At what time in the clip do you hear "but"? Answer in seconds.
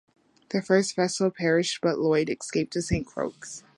1.83-1.99